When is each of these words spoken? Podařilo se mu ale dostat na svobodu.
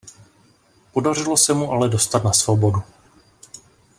Podařilo 0.91 1.37
se 1.37 1.53
mu 1.53 1.71
ale 1.71 1.89
dostat 1.89 2.23
na 2.23 2.33
svobodu. 2.33 2.83